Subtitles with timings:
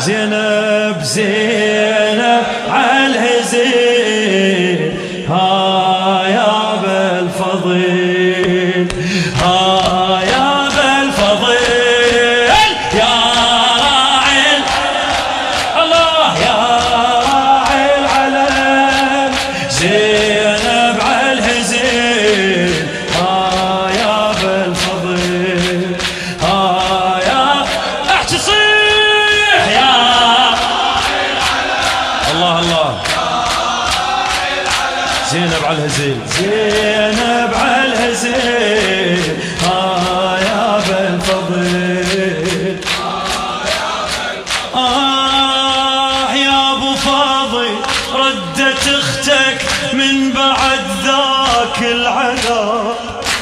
[0.00, 1.39] زينب زينب
[35.90, 36.20] الهزيل.
[36.38, 39.36] زينب على الهزيل.
[39.62, 42.76] ها يا بالفضيل
[44.74, 47.74] آه يا أبو فاضل
[48.14, 49.58] ردت أختك
[49.92, 52.96] من بعد ذاك العذاب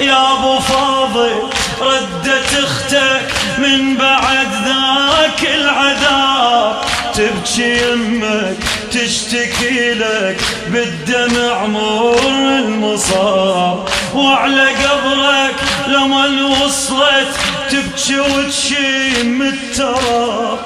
[0.00, 1.42] يا أبو فاضل
[1.80, 6.76] ردت أختك من بعد ذاك العذاب.
[7.14, 8.56] تبكي يمك
[8.92, 10.39] تشتكي لك
[10.72, 12.18] بالدمع مر
[12.58, 15.54] المصاب وعلى قبرك
[15.86, 16.26] لما
[16.64, 17.34] وصلت
[17.70, 20.58] تبكي وتشيم التراب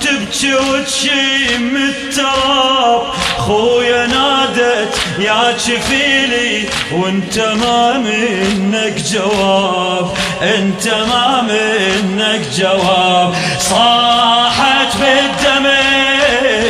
[0.00, 3.02] تبكي وتشيم التراب.
[3.38, 10.10] خويا نادت يا كفيلي وانت ما منك جواب
[10.42, 13.34] انت ما منك جواب.
[13.58, 15.80] صاحت بالدمع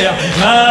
[0.01, 0.70] محنية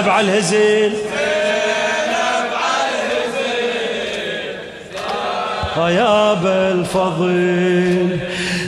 [0.00, 0.92] زينب على الهزيل.
[5.76, 8.18] ها يا بالفضيل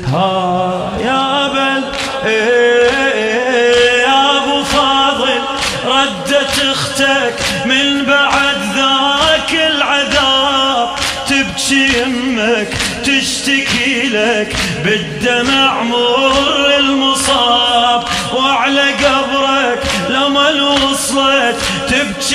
[0.06, 1.82] ها يا بل
[2.26, 5.40] إيه يا أبو فاضل
[5.86, 7.34] ردت أختك
[7.66, 10.88] من بعد ذاك العذاب.
[11.28, 12.68] تبكي يمك
[13.04, 16.31] تشتكي لك بالدمع مر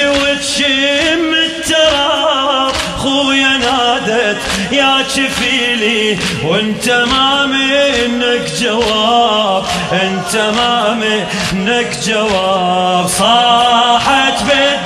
[0.05, 4.37] وتشم التراب خويا نادت
[4.71, 9.63] يا كفيلي وانت ما منك جواب
[9.93, 13.07] انت ما منك جواب.
[13.07, 14.76] صاحت بالدمع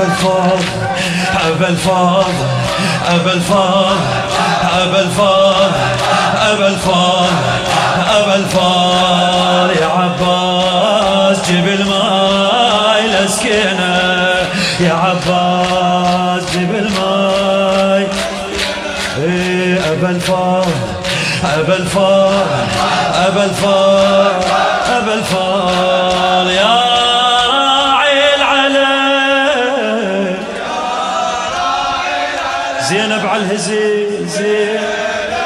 [0.00, 0.64] أبا الفاضل
[1.46, 2.34] أبا الفاضل
[3.08, 3.96] أبا الفاضل
[4.82, 5.72] أبا الفاضل
[6.52, 7.30] أبا الفاضل
[8.16, 9.70] أبا الفاضل.
[9.80, 13.98] يا عباس جيب الماي لسكينة
[14.80, 18.06] يا عباس جيب الماي.
[19.18, 20.70] إيه أبا الفاضل
[21.44, 22.66] أبا الفاضل
[23.14, 24.19] أبا الفاضل.
[33.30, 34.80] على الهزيل زين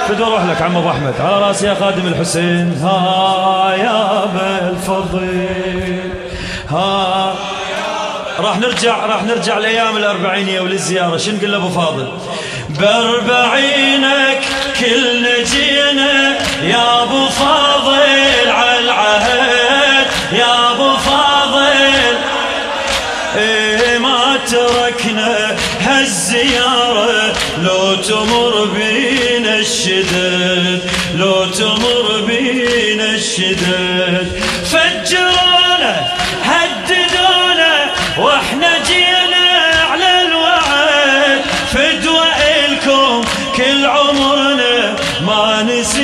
[0.08, 1.14] فدوا أروح لك عم أبو أحمد.
[1.20, 2.78] على راسي يا خادم الحسين.
[2.82, 6.10] ها يا بالفضيل
[6.70, 7.34] ها
[8.40, 11.16] راح نرجع راح نرجع لأيام الأربعينية وللزيارة.
[11.16, 12.08] شو نقول لابو فاضل؟
[12.69, 14.40] بأربعينك
[14.81, 17.94] كلنا جينا يا أبو فاضل.
[31.24, 34.28] لو تمر بينا الشدد
[34.72, 35.92] فجرونا
[36.44, 37.74] هددونا
[38.18, 39.46] وإحنا جينا
[39.90, 41.40] على الوعد.
[41.72, 42.28] فدوى
[42.66, 43.24] الكم
[43.56, 46.03] كل عمرنا ما نسي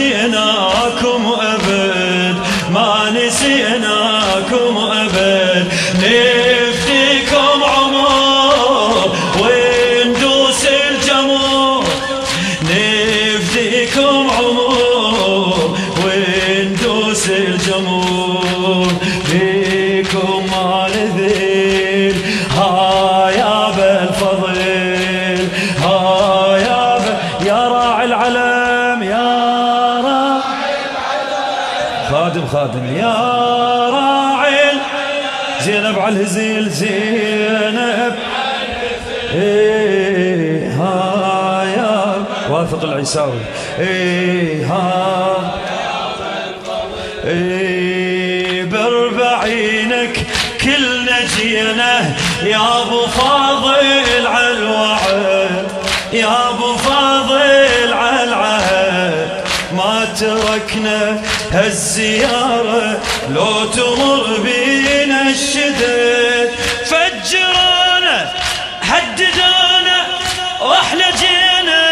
[32.51, 33.15] الخادم يا
[33.91, 34.73] راعي.
[35.61, 38.15] زينب على الهزيل زينب.
[39.35, 40.71] إيه
[41.77, 43.41] يا واثق العيساوي
[43.79, 45.55] إيه ها
[47.25, 50.27] إيه بربعينك
[50.61, 55.69] كلنا جينا يا أبو فاضل على الوعد.
[56.13, 59.31] يا أبو فاضل على العهد.
[59.73, 63.01] ما تركنا هالزيارة
[63.31, 66.51] لو تمر بينا الشدد
[66.87, 68.33] فجرونا
[68.83, 70.07] هددونا
[70.61, 71.83] وإحنا جينا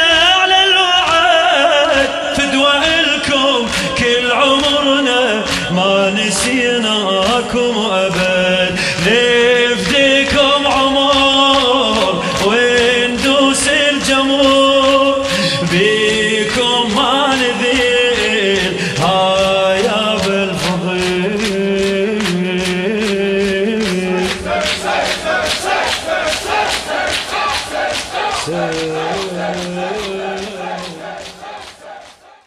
[0.40, 2.08] على الوعد.
[2.36, 2.72] فدوى
[3.02, 3.68] لكم
[3.98, 8.57] كل عمرنا ما نسيناكم أبد.